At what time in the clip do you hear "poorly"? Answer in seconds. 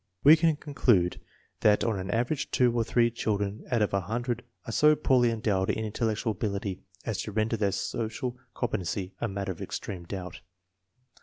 4.95-5.29